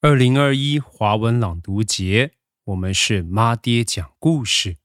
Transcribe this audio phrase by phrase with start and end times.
[0.00, 2.30] 二零二一华文朗读节，
[2.66, 4.76] 我们是妈爹讲故事，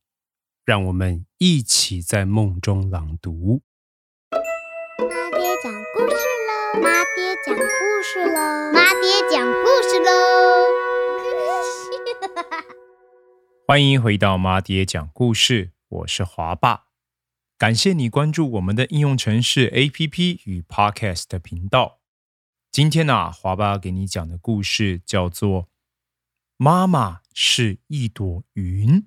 [0.66, 3.62] 让我们一起在梦中朗读。
[4.32, 4.36] 妈
[5.38, 6.82] 爹讲故事喽！
[6.82, 7.62] 妈爹讲故
[8.02, 8.74] 事喽！
[8.74, 10.10] 妈爹讲故事喽！
[13.68, 16.86] 欢迎回到妈爹讲故事，我是华爸。
[17.60, 22.00] 感谢你关注我们的应用城市 APP 与 Podcast 的频道。
[22.74, 25.66] 今天呢，华爸给你讲的故事叫做
[26.58, 29.02] 《妈妈是一朵云》，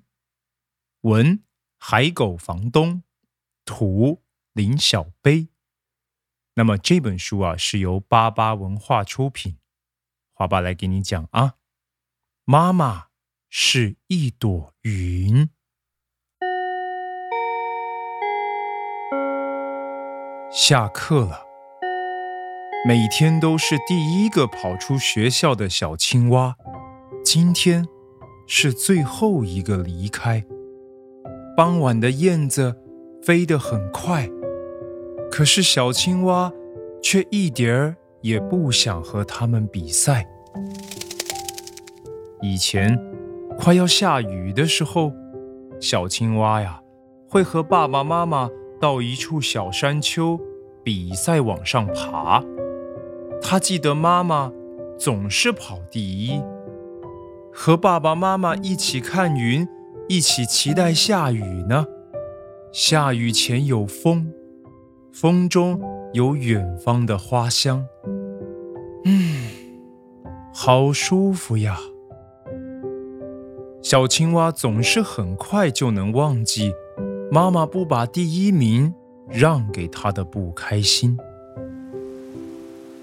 [1.01, 1.43] 文
[1.77, 3.03] 海狗房东，
[3.65, 5.49] 图林小杯。
[6.53, 9.57] 那么这本书啊，是由巴巴文化出品。
[10.31, 11.55] 华爸来给你讲啊，
[12.45, 13.07] 妈妈
[13.49, 15.49] 是一朵云。
[20.49, 21.46] 下课了。
[22.87, 26.55] 每天都是第一个跑出学校的小青蛙，
[27.21, 27.85] 今天
[28.47, 30.41] 是最后一个离开。
[31.57, 32.77] 傍晚的燕子
[33.21, 34.29] 飞得很快，
[35.29, 36.49] 可是小青蛙
[37.03, 40.25] 却一点儿也不想和它们比赛。
[42.41, 42.97] 以前
[43.59, 45.11] 快要下雨的时候，
[45.81, 46.79] 小青蛙呀
[47.29, 50.39] 会和爸爸妈妈到一处小山丘
[50.85, 52.41] 比赛往上爬。
[53.41, 54.51] 他记得妈妈
[54.97, 56.41] 总是跑第一，
[57.53, 59.67] 和爸爸妈妈一起看云，
[60.09, 61.85] 一起期待下雨呢。
[62.73, 64.31] 下雨前有风，
[65.11, 65.81] 风中
[66.13, 67.85] 有远方的花香，
[69.05, 69.49] 嗯，
[70.53, 71.77] 好舒服呀。
[73.81, 76.73] 小青蛙总是很快就能忘记
[77.31, 78.93] 妈妈不把第一名
[79.29, 81.17] 让给他的不开心。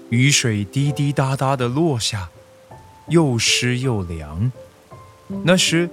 [0.09, 2.29] 雨水滴滴答答的落下，
[3.07, 4.51] 又湿又凉。
[5.43, 5.89] 那时，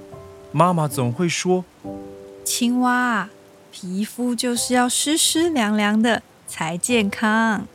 [0.53, 1.65] 妈妈总会说
[2.45, 3.31] ：“青蛙，
[3.71, 7.67] 皮肤就是要湿湿凉凉的才健康。”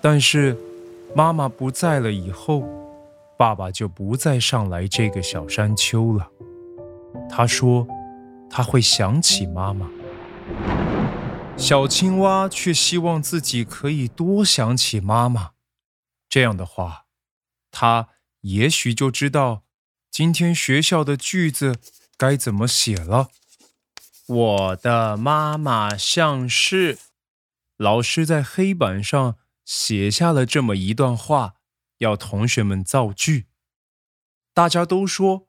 [0.00, 0.56] 但是，
[1.14, 2.62] 妈妈不在了以后，
[3.36, 6.28] 爸爸就不再上来这个小山丘了。
[7.28, 7.86] 他说
[8.48, 9.88] ：“他会想起妈妈。”
[11.56, 15.52] 小青蛙却希望自己可以多想起妈妈，
[16.28, 17.06] 这样的话，
[17.70, 18.08] 它
[18.40, 19.64] 也许就知道
[20.10, 21.76] 今天学校的句子
[22.18, 23.30] 该怎么写了。
[24.26, 26.98] 我的妈妈像是……
[27.76, 31.54] 老师在黑板上写下了这么一段话，
[31.98, 33.46] 要同学们造句。
[34.52, 35.48] 大家都说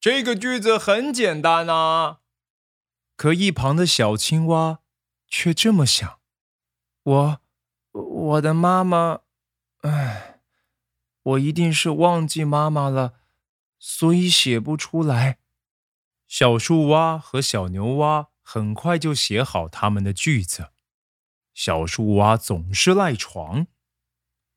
[0.00, 2.20] 这个句子很简单啊，
[3.16, 4.80] 可一旁的小青蛙。
[5.30, 6.18] 却这么想，
[7.04, 7.40] 我，
[7.92, 9.20] 我的妈妈，
[9.82, 10.40] 唉，
[11.22, 13.14] 我一定是忘记妈妈了，
[13.78, 15.38] 所以写不出来。
[16.26, 20.72] 小树蛙和小牛蛙很快就写好他们的句子。
[21.54, 23.68] 小树蛙总是赖床，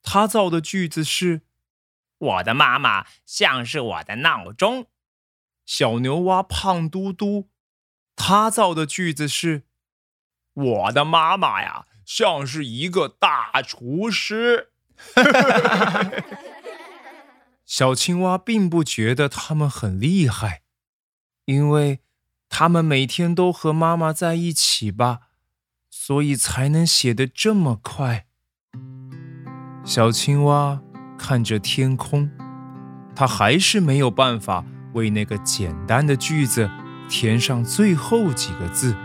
[0.01, 1.41] 他造的句子是：
[2.17, 4.88] 我的妈妈像是我的闹钟。
[5.66, 7.50] 小牛蛙胖嘟嘟，
[8.16, 9.67] 他造的句子是。
[10.53, 14.69] 我的妈妈呀，像是一个大厨师。
[17.66, 20.62] 小青蛙并不觉得他们很厉害，
[21.46, 22.02] 因为
[22.47, 25.22] 他们每天都和妈妈在一起吧，
[25.90, 28.28] 所以才能写得这么快。
[29.84, 30.81] 小青蛙
[31.18, 32.30] 看着天空，
[33.16, 36.70] 它还是没有办法为那个简单的句子
[37.09, 38.96] 填上最后几个字。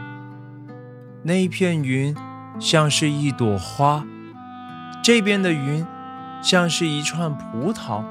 [1.28, 2.16] 那片云
[2.58, 4.02] 像是一朵花，
[5.04, 5.86] 这边的云
[6.40, 8.02] 像是一串葡萄。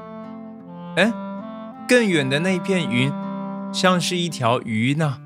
[0.94, 1.12] 哎，
[1.88, 3.12] 更远的那片云
[3.72, 5.18] 像是一条鱼呢。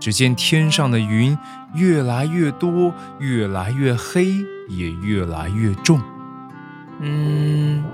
[0.00, 1.38] 只见天上的云
[1.74, 4.32] 越来越多，越来越黑，
[4.68, 6.00] 也越来越重。
[6.98, 7.84] 嗯，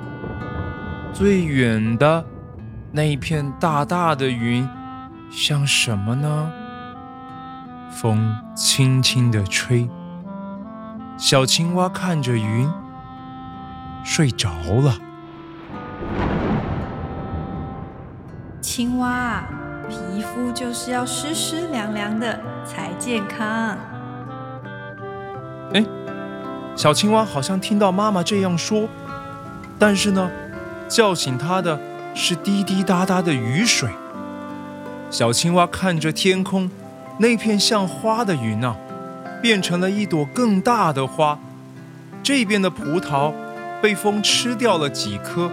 [1.12, 2.24] 最远的
[2.90, 4.66] 那一片大大的云
[5.30, 6.50] 像什么呢？
[7.94, 9.88] 风轻轻地吹，
[11.16, 12.68] 小青蛙看着云，
[14.02, 14.50] 睡着
[14.82, 14.98] 了。
[18.60, 19.44] 青蛙，
[19.88, 23.78] 皮肤就是要湿湿凉凉的才健康。
[25.72, 25.84] 哎，
[26.74, 28.88] 小青蛙好像听到妈妈这样说，
[29.78, 30.28] 但是呢，
[30.88, 31.78] 叫醒它的
[32.12, 33.88] 是滴滴答答的雨水。
[35.10, 36.68] 小青蛙看着天空。
[37.18, 38.76] 那片像花的云啊，
[39.40, 41.38] 变成了一朵更大的花。
[42.22, 43.32] 这边的葡萄
[43.80, 45.50] 被风吃掉了几颗，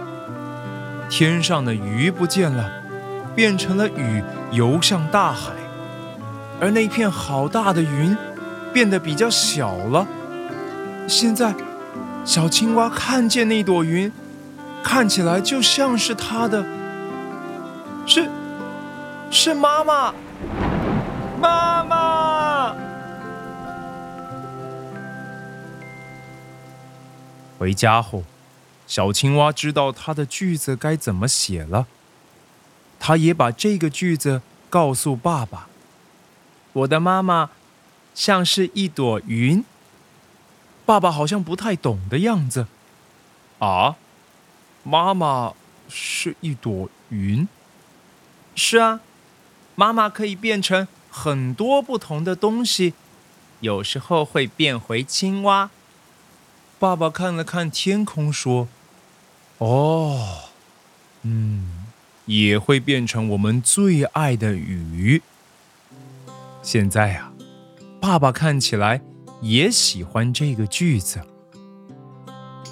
[1.08, 2.70] 天上的鱼不见了，
[3.34, 5.52] 变成了雨游向大海，
[6.60, 8.16] 而那片好大的云
[8.72, 10.06] 变得比较小了。
[11.06, 11.54] 现在，
[12.24, 14.10] 小青蛙看见那朵云，
[14.82, 16.64] 看起来就像是它的，
[18.06, 18.30] 是，
[19.30, 20.14] 是妈，妈
[27.62, 28.24] 回家后。
[28.88, 31.86] 小青蛙知道它的句子该怎么写了，
[32.98, 35.68] 它也把这个句子告诉爸爸。
[36.72, 37.50] 我的妈妈
[38.16, 39.64] 像是一朵云。
[40.84, 42.66] 爸爸好像不太懂的样子。
[43.60, 43.94] 啊，
[44.82, 45.54] 妈妈
[45.88, 47.46] 是一朵云？
[48.56, 49.00] 是啊，
[49.76, 52.94] 妈妈可以变成很多不同的东西，
[53.60, 55.70] 有时候会变回青蛙。
[56.82, 58.66] 爸爸看了看天空，说。
[59.58, 60.48] 哦，
[61.22, 61.86] 嗯，
[62.26, 65.22] 也会变成我们最爱的鱼。
[66.60, 67.32] 现在啊，
[68.00, 69.00] 爸爸看起来
[69.40, 71.20] 也喜欢这个句子。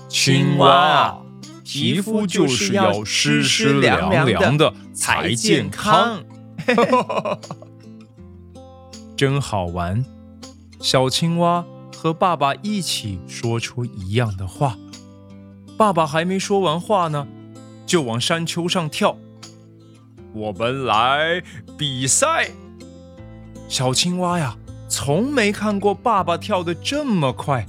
[0.08, 1.16] 青蛙，
[1.62, 6.24] 皮肤就是要湿湿凉凉的才健康。
[9.16, 10.04] 真好玩！
[10.80, 11.64] 小青蛙
[12.02, 14.78] 和爸爸一起说出一样的话。
[15.76, 17.28] 爸爸还没说完话呢，
[17.84, 19.18] 就往山丘上跳。
[20.32, 21.42] 我们来
[21.76, 22.52] 比赛。
[23.68, 24.56] 小青蛙呀，
[24.88, 27.66] 从没看过爸爸跳的这么快。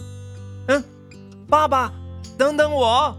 [0.69, 0.81] 嗯，
[1.49, 1.91] 爸爸，
[2.37, 3.13] 等等我。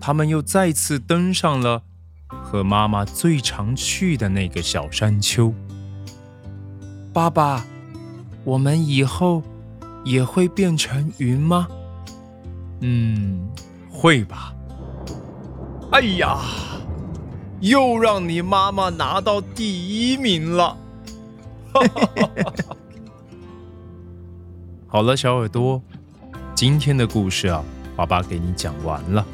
[0.00, 1.84] 他们又再次登上了
[2.42, 5.54] 和妈妈最常去的那个小山丘。
[7.12, 7.64] 爸爸，
[8.44, 9.42] 我们以后
[10.04, 11.66] 也会变成云吗？
[12.80, 13.48] 嗯，
[13.90, 14.54] 会吧。
[15.90, 16.38] 哎呀，
[17.60, 20.76] 又让你妈妈拿到第一名了。
[24.86, 25.80] 好了，小耳朵，
[26.54, 27.64] 今天的故事啊，
[27.96, 29.24] 爸爸给你讲完了。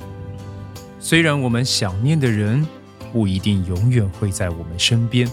[1.01, 2.67] 虽然我们想念的人
[3.13, 5.29] 不一定永远会在我们身边，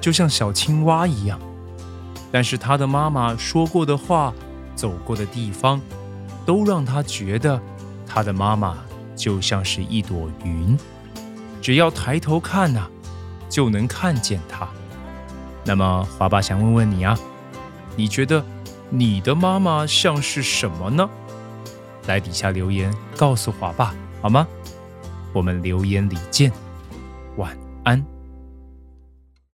[0.00, 1.40] 就像小青蛙一样，
[2.32, 4.32] 但是他的妈妈说过的话，
[4.74, 5.80] 走过的地方。
[6.46, 7.60] 都让他觉得，
[8.06, 8.78] 他的妈妈
[9.14, 10.76] 就像是一朵云，
[11.60, 12.88] 只要抬头看呐，
[13.48, 14.66] 就能看见她。
[15.64, 17.16] 那么，华爸想问问你啊，
[17.94, 18.42] 你觉得
[18.88, 21.08] 你的妈妈像是什么呢？
[22.06, 24.44] 来底下留言告诉华爸好吗？
[25.32, 26.50] 我们留言里见，
[27.36, 28.19] 晚安。